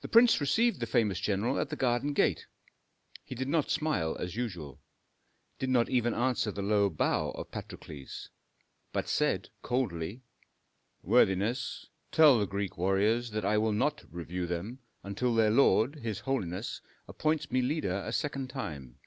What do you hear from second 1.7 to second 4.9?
garden gate. He did not smile as usual,